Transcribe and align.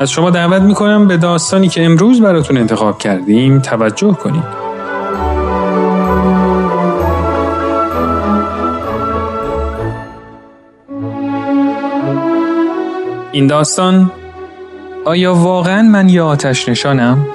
از 0.00 0.10
شما 0.10 0.30
دعوت 0.30 0.62
می‌کنم 0.62 1.08
به 1.08 1.16
داستانی 1.16 1.68
که 1.68 1.84
امروز 1.84 2.20
براتون 2.20 2.56
انتخاب 2.56 2.98
کردیم 2.98 3.58
توجه 3.58 4.12
کنید. 4.12 4.60
این 13.32 13.46
داستان 13.46 14.12
آیا 15.04 15.34
واقعا 15.34 15.82
من 15.82 16.08
یا 16.08 16.26
آتش 16.26 16.68
نشانم؟ 16.68 17.26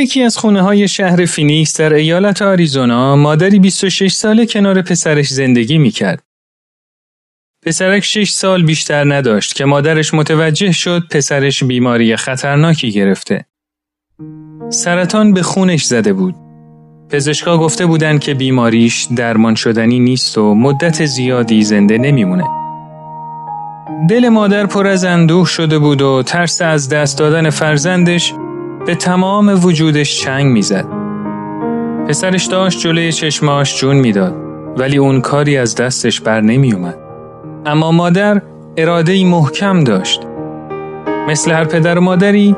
یکی 0.00 0.22
از 0.22 0.38
خونه 0.38 0.62
های 0.62 0.88
شهر 0.88 1.26
فینیکس 1.26 1.80
در 1.80 1.94
ایالت 1.94 2.42
آریزونا 2.42 3.16
مادری 3.16 3.58
26 3.58 4.12
ساله 4.12 4.46
کنار 4.46 4.82
پسرش 4.82 5.28
زندگی 5.28 5.78
می‌کرد. 5.78 6.22
پسرک 7.66 8.04
6 8.04 8.30
سال 8.30 8.62
بیشتر 8.62 9.14
نداشت 9.14 9.54
که 9.54 9.64
مادرش 9.64 10.14
متوجه 10.14 10.72
شد 10.72 11.02
پسرش 11.10 11.64
بیماری 11.64 12.16
خطرناکی 12.16 12.90
گرفته. 12.90 13.44
سرطان 14.70 15.32
به 15.32 15.42
خونش 15.42 15.84
زده 15.84 16.12
بود. 16.12 16.34
پزشکا 17.10 17.58
گفته 17.58 17.86
بودند 17.86 18.20
که 18.20 18.34
بیماریش 18.34 19.06
درمان 19.16 19.54
شدنی 19.54 19.98
نیست 19.98 20.38
و 20.38 20.54
مدت 20.54 21.06
زیادی 21.06 21.62
زنده 21.62 21.98
نمیمونه. 21.98 22.44
دل 24.08 24.28
مادر 24.28 24.66
پر 24.66 24.86
از 24.86 25.04
اندوه 25.04 25.46
شده 25.46 25.78
بود 25.78 26.02
و 26.02 26.22
ترس 26.22 26.62
از 26.62 26.88
دست 26.88 27.18
دادن 27.18 27.50
فرزندش 27.50 28.34
به 28.86 28.94
تمام 28.94 29.64
وجودش 29.64 30.20
چنگ 30.20 30.46
می‌زد. 30.46 30.86
پسرش 32.08 32.46
داشت 32.46 32.80
جلوی 32.80 33.12
چشماش 33.12 33.80
جون 33.80 33.96
می‌داد 33.96 34.34
ولی 34.76 34.98
اون 34.98 35.20
کاری 35.20 35.56
از 35.56 35.74
دستش 35.74 36.20
بر 36.20 36.40
نمی 36.40 36.72
اومد. 36.72 36.96
اما 37.66 37.92
مادر 37.92 38.42
اراده 38.76 39.24
محکم 39.24 39.84
داشت. 39.84 40.20
مثل 41.28 41.52
هر 41.52 41.64
پدر 41.64 41.98
و 41.98 42.00
مادری 42.00 42.56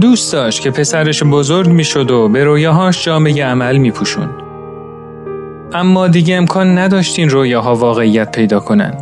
دوست 0.00 0.32
داشت 0.32 0.62
که 0.62 0.70
پسرش 0.70 1.22
بزرگ 1.22 1.68
می‌شد 1.68 2.10
و 2.10 2.28
به 2.28 2.44
رویاهاش 2.44 3.04
جامعه 3.04 3.44
عمل 3.44 3.76
می 3.76 3.90
پوشون. 3.90 4.28
اما 5.72 6.08
دیگه 6.08 6.36
امکان 6.36 6.78
نداشت 6.78 7.18
این 7.18 7.30
رویاها 7.30 7.74
واقعیت 7.74 8.32
پیدا 8.32 8.60
کنن. 8.60 8.94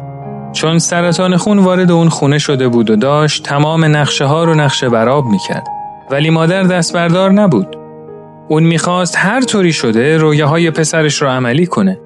چون 0.52 0.78
سرطان 0.78 1.36
خون 1.36 1.58
وارد 1.58 1.90
اون 1.90 2.08
خونه 2.08 2.38
شده 2.38 2.68
بود 2.68 2.90
و 2.90 2.96
داشت 2.96 3.44
تمام 3.44 3.84
نقشه 3.84 4.24
ها 4.24 4.44
رو 4.44 4.54
نقشه 4.54 4.88
براب 4.88 5.24
کرد. 5.48 5.77
ولی 6.10 6.30
مادر 6.30 6.62
دست 6.62 6.92
بردار 6.92 7.32
نبود. 7.32 7.76
اون 8.48 8.62
می‌خواست 8.62 9.16
هر 9.16 9.40
طوری 9.40 9.72
شده 9.72 10.16
رویاهای 10.16 10.70
پسرش 10.70 11.22
رو 11.22 11.28
عملی 11.28 11.66
کنه. 11.66 12.00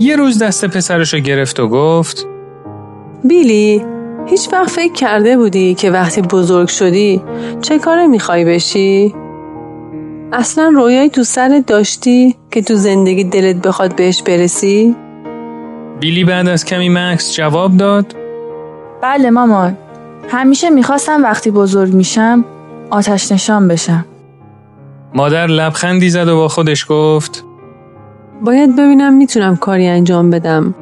یه 0.00 0.16
روز 0.16 0.42
دست 0.42 0.64
پسرش 0.64 1.14
رو 1.14 1.20
گرفت 1.20 1.60
و 1.60 1.68
گفت 1.68 2.26
بیلی 3.24 3.84
هیچ 4.26 4.48
وقت 4.52 4.70
فکر 4.70 4.92
کرده 4.92 5.36
بودی 5.36 5.74
که 5.74 5.90
وقتی 5.90 6.22
بزرگ 6.22 6.68
شدی 6.68 7.22
چه 7.60 7.78
کاره 7.78 8.06
می‌خوای 8.06 8.44
بشی؟ 8.44 9.14
اصلا 10.32 10.68
رویایی 10.68 11.10
تو 11.10 11.24
سرت 11.24 11.66
داشتی 11.66 12.36
که 12.50 12.62
تو 12.62 12.74
زندگی 12.74 13.24
دلت 13.24 13.56
بخواد 13.56 13.96
بهش 13.96 14.22
برسی؟ 14.22 14.96
بیلی 16.00 16.24
بعد 16.24 16.48
از 16.48 16.64
کمی 16.64 16.88
مکس 16.88 17.34
جواب 17.34 17.76
داد 17.76 18.14
بله 19.02 19.30
مامان 19.30 19.76
همیشه 20.28 20.70
می‌خواستم 20.70 21.22
وقتی 21.22 21.50
بزرگ 21.50 21.94
میشم 21.94 22.44
آتش 22.90 23.32
نشان 23.32 23.68
بشم 23.68 24.04
مادر 25.14 25.46
لبخندی 25.46 26.10
زد 26.10 26.28
و 26.28 26.36
با 26.36 26.48
خودش 26.48 26.86
گفت 26.88 27.44
باید 28.44 28.76
ببینم 28.76 29.14
می‌تونم 29.14 29.56
کاری 29.56 29.86
انجام 29.86 30.30
بدم 30.30 30.74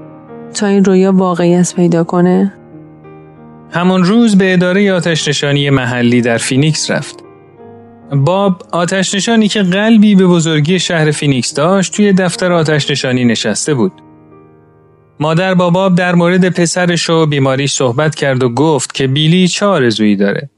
تا 0.54 0.66
این 0.66 0.84
رویا 0.84 1.12
واقعیت 1.12 1.74
پیدا 1.74 2.04
کنه 2.04 2.52
همان 3.70 4.04
روز 4.04 4.38
به 4.38 4.52
اداره 4.52 4.92
آتش 4.92 5.28
نشانی 5.28 5.70
محلی 5.70 6.20
در 6.20 6.38
فینیکس 6.38 6.90
رفت. 6.90 7.24
باب 8.12 8.62
آتش 8.72 9.14
نشانی 9.14 9.48
که 9.48 9.62
قلبی 9.62 10.14
به 10.14 10.26
بزرگی 10.26 10.78
شهر 10.78 11.10
فینیکس 11.10 11.54
داشت 11.54 11.94
توی 11.94 12.12
دفتر 12.12 12.52
آتش 12.52 12.90
نشانی 12.90 13.24
نشسته 13.24 13.74
بود. 13.74 13.92
مادر 15.20 15.54
با 15.54 15.70
باب 15.70 15.94
در 15.94 16.14
مورد 16.14 16.48
پسرش 16.48 17.10
و 17.10 17.26
بیماریش 17.26 17.72
صحبت 17.72 18.14
کرد 18.14 18.42
و 18.42 18.48
گفت 18.48 18.94
که 18.94 19.06
بیلی 19.06 19.48
چه 19.48 19.66
آرزویی 19.66 20.16
داره. 20.16 20.50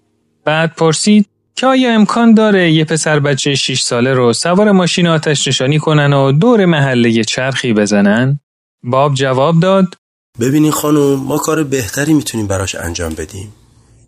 بعد 0.44 0.74
پرسید 0.76 1.26
که 1.60 1.66
آیا 1.66 1.94
امکان 1.94 2.34
داره 2.34 2.72
یه 2.72 2.84
پسر 2.84 3.20
بچه 3.20 3.54
6 3.54 3.82
ساله 3.82 4.14
رو 4.14 4.32
سوار 4.32 4.72
ماشین 4.72 5.06
آتش 5.06 5.48
نشانی 5.48 5.78
کنن 5.78 6.12
و 6.12 6.32
دور 6.32 6.64
محله 6.64 7.24
چرخی 7.24 7.72
بزنن؟ 7.72 8.40
باب 8.82 9.14
جواب 9.14 9.60
داد 9.60 9.94
ببینین 10.40 10.72
خانم 10.72 11.14
ما 11.14 11.38
کار 11.38 11.64
بهتری 11.64 12.12
می‌تونیم 12.12 12.46
براش 12.46 12.74
انجام 12.74 13.14
بدیم. 13.14 13.52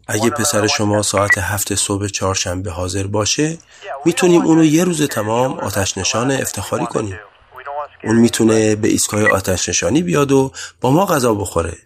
اگه 0.06 0.30
پسر 0.30 0.66
شما 0.66 1.02
ساعت 1.02 1.38
هفت 1.38 1.74
صبح 1.74 2.06
چهارشنبه 2.06 2.70
حاضر 2.70 3.06
باشه 3.06 3.58
می‌تونیم 4.04 4.42
اونو 4.42 4.64
یه 4.64 4.84
روز 4.84 5.02
تمام 5.02 5.52
آتش 5.52 5.98
نشان 5.98 6.30
افتخاری 6.30 6.86
کنیم. 6.86 7.18
اون 8.04 8.16
می‌تونه 8.16 8.76
به 8.76 8.88
ایستگاه 8.88 9.26
آتش 9.26 9.68
نشانی 9.68 10.02
بیاد 10.02 10.32
و 10.32 10.52
با 10.80 10.90
ما 10.90 11.06
غذا 11.06 11.34
بخوره. 11.34 11.76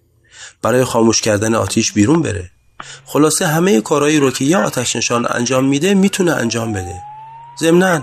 برای 0.62 0.84
خاموش 0.84 1.20
کردن 1.20 1.54
آتیش 1.54 1.92
بیرون 1.92 2.22
بره. 2.22 2.50
خلاصه 3.06 3.46
همه 3.46 3.80
کارهایی 3.80 4.18
رو 4.18 4.30
که 4.30 4.44
یه 4.44 4.58
آتش 4.58 4.96
نشان 4.96 5.26
انجام 5.30 5.64
میده 5.64 5.94
می‌تونه 5.94 6.32
انجام 6.32 6.72
بده. 6.72 7.02
ضمنا 7.60 8.02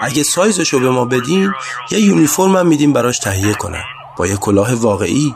اگه 0.00 0.22
سایزش 0.22 0.68
رو 0.68 0.80
به 0.80 0.90
ما 0.90 1.04
بدین 1.04 1.52
یه 1.90 2.00
یونیفرم 2.00 2.56
هم 2.56 2.66
میدیم 2.66 2.92
براش 2.92 3.18
تهیه 3.18 3.54
کنن. 3.54 3.84
با 4.16 4.26
یه 4.26 4.36
کلاه 4.36 4.74
واقعی 4.74 5.34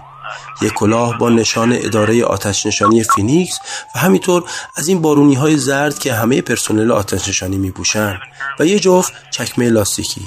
یک 0.62 0.72
کلاه 0.72 1.18
با 1.18 1.28
نشان 1.28 1.72
اداره 1.72 2.24
آتش 2.24 2.66
نشانی 2.66 3.04
فینیکس 3.04 3.58
و 3.94 3.98
همینطور 3.98 4.44
از 4.76 4.88
این 4.88 5.02
بارونی 5.02 5.34
های 5.34 5.56
زرد 5.56 5.98
که 5.98 6.14
همه 6.14 6.40
پرسنل 6.40 6.92
آتش 6.92 7.28
نشانی 7.28 7.56
می 7.56 7.70
پوشن 7.70 8.18
و 8.58 8.66
یه 8.66 8.80
جفت 8.80 9.12
چکمه 9.30 9.70
لاستیکی. 9.70 10.22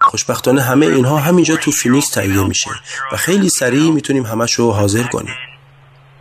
خوشبختانه 0.00 0.62
همه 0.62 0.86
اینها 0.86 1.18
همینجا 1.18 1.56
تو 1.56 1.70
فینیکس 1.70 2.10
تهیه 2.10 2.44
میشه 2.44 2.70
و 3.12 3.16
خیلی 3.16 3.48
سریع 3.48 3.90
می‌تونیم 3.90 4.26
همش 4.26 4.52
رو 4.52 4.72
حاضر 4.72 5.02
کنیم. 5.02 5.34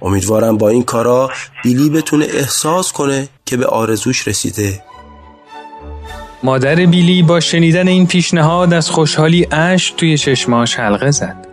امیدوارم 0.01 0.57
با 0.57 0.69
این 0.69 0.83
کارا 0.83 1.29
بیلی 1.63 1.89
بتونه 1.89 2.25
احساس 2.25 2.91
کنه 2.91 3.27
که 3.45 3.57
به 3.57 3.65
آرزوش 3.65 4.27
رسیده. 4.27 4.83
مادر 6.43 6.75
بیلی 6.75 7.23
با 7.23 7.39
شنیدن 7.39 7.87
این 7.87 8.07
پیشنهاد 8.07 8.73
از 8.73 8.89
خوشحالی 8.89 9.47
اشک 9.51 9.93
توی 9.97 10.17
چشماش 10.17 10.75
حلقه 10.75 11.11
زد. 11.11 11.50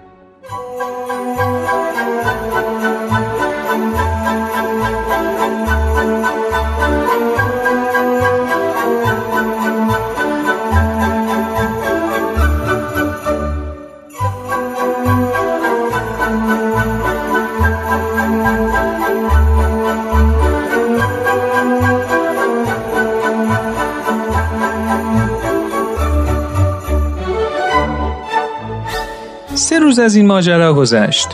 روز 29.79 29.99
از 29.99 30.17
این 30.17 30.27
ماجرا 30.27 30.75
گذشت. 30.75 31.29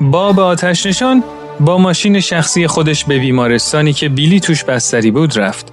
باب 0.00 0.40
آتش 0.40 0.86
نشان 0.86 1.24
با 1.60 1.78
ماشین 1.78 2.20
شخصی 2.20 2.66
خودش 2.66 3.04
به 3.04 3.18
بیمارستانی 3.18 3.92
که 3.92 4.08
بیلی 4.08 4.40
توش 4.40 4.64
بستری 4.64 5.10
بود 5.10 5.38
رفت. 5.38 5.72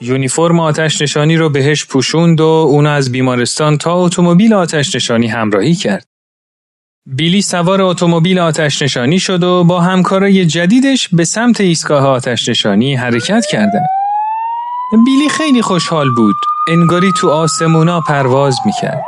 یونیفرم 0.00 0.60
آتش 0.60 1.02
نشانی 1.02 1.36
رو 1.36 1.48
بهش 1.48 1.84
پوشوند 1.84 2.40
و 2.40 2.44
اونو 2.44 2.90
از 2.90 3.12
بیمارستان 3.12 3.78
تا 3.78 3.94
اتومبیل 3.94 4.54
آتش 4.54 4.94
نشانی 4.94 5.26
همراهی 5.26 5.74
کرد. 5.74 6.06
بیلی 7.06 7.42
سوار 7.42 7.82
اتومبیل 7.82 8.38
آتش 8.38 8.82
نشانی 8.82 9.18
شد 9.18 9.42
و 9.42 9.64
با 9.64 9.80
همکارای 9.80 10.46
جدیدش 10.46 11.08
به 11.08 11.24
سمت 11.24 11.60
ایستگاه 11.60 12.06
آتش 12.06 12.48
نشانی 12.48 12.94
حرکت 12.94 13.46
کردند. 13.46 13.88
بیلی 15.04 15.28
خیلی 15.28 15.62
خوشحال 15.62 16.10
بود. 16.16 16.36
انگاری 16.68 17.12
تو 17.16 17.30
آسمونا 17.30 18.00
پرواز 18.00 18.56
می‌کرد. 18.66 19.02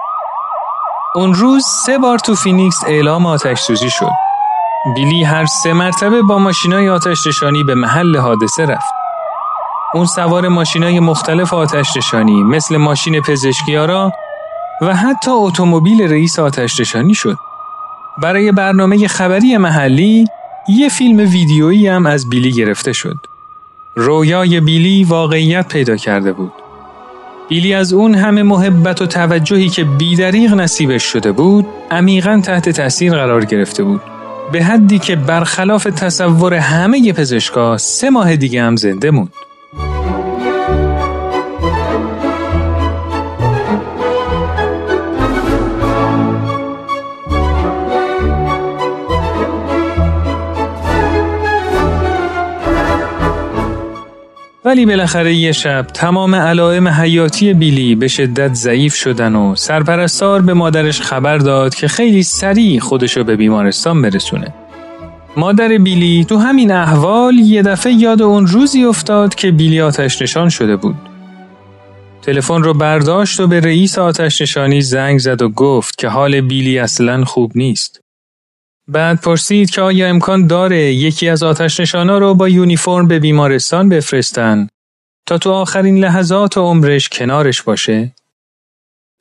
اون 1.14 1.34
روز 1.34 1.64
سه 1.86 1.98
بار 1.98 2.18
تو 2.18 2.34
فینیکس 2.34 2.84
اعلام 2.86 3.26
آتش 3.26 3.60
سوزی 3.60 3.90
شد. 3.90 4.10
بیلی 4.94 5.24
هر 5.24 5.46
سه 5.46 5.72
مرتبه 5.72 6.22
با 6.22 6.38
ماشینای 6.38 6.88
آتش 6.88 7.26
نشانی 7.26 7.64
به 7.64 7.74
محل 7.74 8.16
حادثه 8.16 8.66
رفت. 8.66 8.92
اون 9.94 10.06
سوار 10.06 10.48
ماشینای 10.48 11.00
مختلف 11.00 11.54
آتش 11.54 11.96
نشانی 11.96 12.42
مثل 12.42 12.76
ماشین 12.76 13.20
پزشکیارا 13.20 14.12
و 14.82 14.94
حتی 14.94 15.30
اتومبیل 15.30 16.02
رئیس 16.02 16.38
آتش 16.38 16.80
نشانی 16.80 17.14
شد. 17.14 17.36
برای 18.22 18.52
برنامه 18.52 19.08
خبری 19.08 19.56
محلی 19.56 20.26
یه 20.68 20.88
فیلم 20.88 21.18
ویدیویی 21.18 21.88
هم 21.88 22.06
از 22.06 22.28
بیلی 22.28 22.52
گرفته 22.52 22.92
شد. 22.92 23.16
رویای 23.96 24.60
بیلی 24.60 25.04
واقعیت 25.04 25.68
پیدا 25.68 25.96
کرده 25.96 26.32
بود. 26.32 26.61
بیلی 27.52 27.74
از 27.74 27.92
اون 27.92 28.14
همه 28.14 28.42
محبت 28.42 29.02
و 29.02 29.06
توجهی 29.06 29.68
که 29.68 29.84
بیدریغ 29.84 30.54
نصیبش 30.54 31.02
شده 31.02 31.32
بود 31.32 31.66
عمیقا 31.90 32.40
تحت 32.44 32.68
تاثیر 32.68 33.12
قرار 33.12 33.44
گرفته 33.44 33.84
بود. 33.84 34.00
به 34.52 34.64
حدی 34.64 34.98
که 34.98 35.16
برخلاف 35.16 35.84
تصور 35.84 36.54
همه 36.54 37.12
پزشکا 37.12 37.78
سه 37.78 38.10
ماه 38.10 38.36
دیگه 38.36 38.62
هم 38.62 38.76
زنده 38.76 39.10
موند. 39.10 39.32
ولی 54.64 54.86
بالاخره 54.86 55.34
یه 55.34 55.52
شب 55.52 55.86
تمام 55.94 56.34
علائم 56.34 56.88
حیاتی 56.88 57.54
بیلی 57.54 57.94
به 57.94 58.08
شدت 58.08 58.54
ضعیف 58.54 58.94
شدن 58.94 59.34
و 59.34 59.56
سرپرستار 59.56 60.42
به 60.42 60.54
مادرش 60.54 61.00
خبر 61.00 61.38
داد 61.38 61.74
که 61.74 61.88
خیلی 61.88 62.22
سریع 62.22 62.80
خودشو 62.80 63.24
به 63.24 63.36
بیمارستان 63.36 64.02
برسونه. 64.02 64.54
مادر 65.36 65.68
بیلی 65.68 66.24
تو 66.24 66.36
همین 66.36 66.72
احوال 66.72 67.34
یه 67.34 67.62
دفعه 67.62 67.92
یاد 67.92 68.22
اون 68.22 68.46
روزی 68.46 68.84
افتاد 68.84 69.34
که 69.34 69.50
بیلی 69.50 69.80
آتش 69.80 70.22
نشان 70.22 70.48
شده 70.48 70.76
بود. 70.76 70.96
تلفن 72.22 72.62
رو 72.62 72.74
برداشت 72.74 73.40
و 73.40 73.46
به 73.46 73.60
رئیس 73.60 73.98
آتش 73.98 74.42
نشانی 74.42 74.80
زنگ 74.80 75.18
زد 75.18 75.42
و 75.42 75.48
گفت 75.48 75.98
که 75.98 76.08
حال 76.08 76.40
بیلی 76.40 76.78
اصلا 76.78 77.24
خوب 77.24 77.52
نیست. 77.54 78.01
بعد 78.88 79.20
پرسید 79.20 79.70
که 79.70 79.82
آیا 79.82 80.08
امکان 80.08 80.46
داره 80.46 80.78
یکی 80.78 81.28
از 81.28 81.42
آتش 81.42 81.80
نشانا 81.80 82.18
رو 82.18 82.34
با 82.34 82.48
یونیفرم 82.48 83.08
به 83.08 83.18
بیمارستان 83.18 83.88
بفرستن 83.88 84.68
تا 85.26 85.38
تو 85.38 85.52
آخرین 85.52 86.04
لحظات 86.04 86.58
عمرش 86.58 87.08
کنارش 87.08 87.62
باشه؟ 87.62 88.14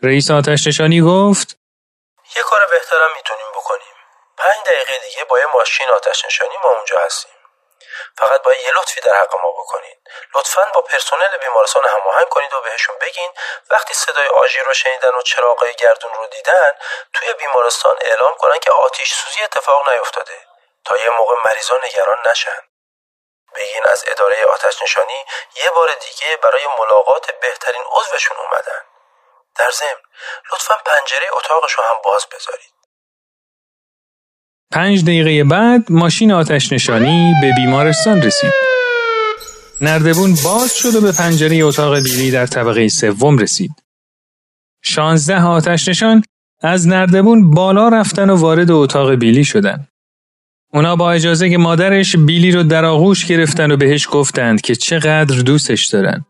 رئیس 0.03 0.31
آتش 0.31 0.67
نشانی 0.67 1.01
گفت 1.01 1.57
یه 2.35 2.43
کار 2.43 2.59
بهترم 2.71 3.09
می‌تونیم 3.17 3.51
بکنیم. 3.55 3.95
پنج 4.37 4.57
دقیقه 4.65 4.93
دیگه 5.09 5.25
با 5.29 5.39
یه 5.39 5.45
ماشین 5.55 5.87
آتش 5.95 6.25
نشانی 6.25 6.55
ما 6.63 6.69
اونجا 6.69 6.95
هستیم. 7.05 7.31
فقط 8.17 8.41
باید 8.41 8.61
یه 8.61 8.71
لطفی 8.71 9.01
در 9.01 9.15
حق 9.15 9.35
ما 9.35 9.51
بکنید 9.51 9.97
لطفا 10.35 10.65
با 10.73 10.81
پرسنل 10.81 11.37
بیمارستان 11.37 11.85
هماهنگ 11.85 12.29
کنید 12.29 12.53
و 12.53 12.61
بهشون 12.61 12.97
بگین. 12.97 13.31
وقتی 13.69 13.93
صدای 13.93 14.27
آژیر 14.27 14.63
رو 14.63 14.73
شنیدن 14.73 15.13
و 15.13 15.21
چراغای 15.21 15.73
گردون 15.73 16.13
رو 16.13 16.27
دیدن 16.27 16.71
توی 17.13 17.33
بیمارستان 17.33 17.97
اعلام 18.01 18.35
کنن 18.37 18.59
که 18.59 18.71
آتیش 18.71 19.13
سوزی 19.13 19.43
اتفاق 19.43 19.89
نیفتاده. 19.89 20.47
تا 20.85 20.97
یه 20.97 21.09
موقع 21.09 21.35
مریضا 21.45 21.77
نگران 21.83 22.17
نشن. 22.29 22.67
بگین 23.55 23.83
از 23.85 24.03
اداره 24.07 24.45
آتش 24.45 24.81
نشانی 24.81 25.25
یه 25.55 25.69
بار 25.69 25.93
دیگه 25.93 26.37
برای 26.37 26.67
ملاقات 26.79 27.31
بهترین 27.31 27.83
عضوشون 27.91 28.37
اومدن. 28.37 28.85
در 29.55 29.71
ضمن 29.71 30.01
لطفا 30.53 30.75
پنجره 30.75 31.27
اتاقش 31.33 31.73
رو 31.73 31.83
هم 31.83 32.01
باز 32.03 32.27
بذارید. 32.29 32.80
پنج 34.71 35.03
دقیقه 35.03 35.43
بعد 35.43 35.91
ماشین 35.91 36.31
آتش 36.31 36.73
نشانی 36.73 37.33
به 37.41 37.53
بیمارستان 37.55 38.21
رسید. 38.21 38.51
نردبون 39.81 40.35
باز 40.43 40.75
شد 40.77 40.95
و 40.95 41.01
به 41.01 41.11
پنجره 41.11 41.57
اتاق 41.57 41.99
بیلی 41.99 42.31
در 42.31 42.45
طبقه 42.45 42.87
سوم 42.87 43.37
رسید. 43.37 43.71
شانزده 44.83 45.41
آتش 45.41 45.87
نشان 45.87 46.23
از 46.61 46.87
نردبون 46.87 47.51
بالا 47.51 47.89
رفتن 47.89 48.29
و 48.29 48.35
وارد 48.35 48.71
اتاق 48.71 49.13
بیلی 49.13 49.43
شدن. 49.43 49.87
اونا 50.73 50.95
با 50.95 51.11
اجازه 51.11 51.49
که 51.49 51.57
مادرش 51.57 52.15
بیلی 52.15 52.51
رو 52.51 52.63
در 52.63 52.85
آغوش 52.85 53.25
گرفتن 53.25 53.71
و 53.71 53.77
بهش 53.77 54.07
گفتند 54.11 54.61
که 54.61 54.75
چقدر 54.75 55.41
دوستش 55.41 55.87
دارن. 55.87 56.25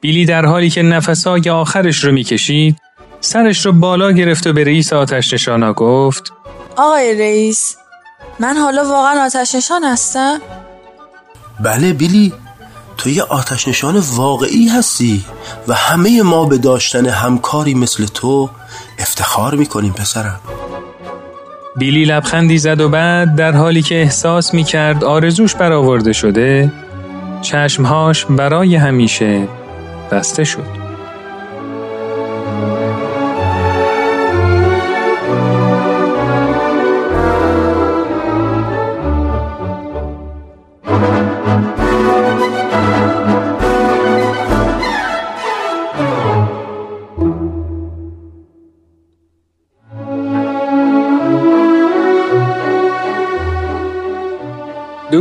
بیلی 0.00 0.24
در 0.24 0.46
حالی 0.46 0.70
که 0.70 0.82
نفسای 0.82 1.50
آخرش 1.50 2.04
رو 2.04 2.12
می‌کشید 2.12 2.76
سرش 3.20 3.66
رو 3.66 3.72
بالا 3.72 4.12
گرفت 4.12 4.46
و 4.46 4.52
به 4.52 4.64
رئیس 4.64 4.92
آتش 4.92 5.32
نشانا 5.32 5.72
گفت 5.72 6.32
آقای 6.76 7.18
رئیس 7.18 7.76
من 8.40 8.56
حالا 8.56 8.84
واقعا 8.84 9.24
آتش 9.24 9.54
نشان 9.54 9.84
هستم؟ 9.84 10.40
بله 11.60 11.92
بیلی 11.92 12.32
تو 12.96 13.10
یه 13.10 13.22
آتش 13.22 13.68
نشان 13.68 13.96
واقعی 13.96 14.68
هستی 14.68 15.24
و 15.68 15.74
همه 15.74 16.22
ما 16.22 16.44
به 16.44 16.58
داشتن 16.58 17.06
همکاری 17.06 17.74
مثل 17.74 18.06
تو 18.06 18.50
افتخار 18.98 19.54
می‌کنیم 19.54 19.92
پسرم 19.92 20.40
بیلی 21.76 22.04
لبخندی 22.04 22.58
زد 22.58 22.80
و 22.80 22.88
بعد 22.88 23.36
در 23.36 23.52
حالی 23.52 23.82
که 23.82 24.02
احساس 24.02 24.54
می 24.54 24.64
کرد 24.64 25.04
آرزوش 25.04 25.54
برآورده 25.54 26.12
شده 26.12 26.72
چشمهاش 27.42 28.24
برای 28.24 28.76
همیشه 28.76 29.48
بسته 30.10 30.44
شد. 30.44 30.81